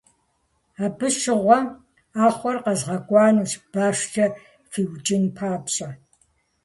[0.85, 1.65] Абы щыгъуэм
[2.13, 4.25] Ӏэхъуэр къэзгъэкӀуэнущ, башкӀэ
[4.71, 5.89] фиукӀын папщӀэ.